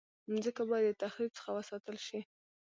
مځکه 0.33 0.61
باید 0.71 0.93
د 0.97 0.99
تخریب 1.03 1.31
څخه 1.37 1.49
وساتل 1.57 1.97
شي. 2.07 2.19